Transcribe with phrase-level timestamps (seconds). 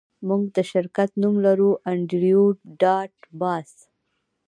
[0.27, 2.43] موږ د شرکت نوم لرو انډریو
[2.81, 3.71] ډاټ باس